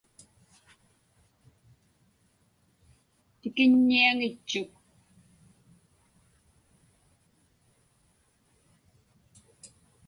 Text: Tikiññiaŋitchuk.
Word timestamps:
Tikiññiaŋitchuk. 3.39 4.71